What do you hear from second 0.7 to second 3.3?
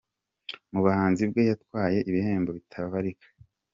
Mu buhanzi bwe yatwaye ibihembo bitabarika.